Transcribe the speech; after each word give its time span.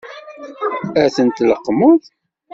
Ad 1.03 1.09
ten-tleqqmeḍ? 1.15 2.03